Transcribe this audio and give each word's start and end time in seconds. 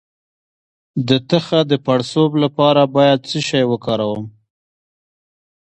د 1.07 1.09
تخه 1.29 1.59
د 1.71 1.73
پړسوب 1.85 2.31
لپاره 2.43 2.81
باید 2.95 3.19
څه 3.29 3.39
شی 3.49 3.63
وکاروم؟ 3.71 4.23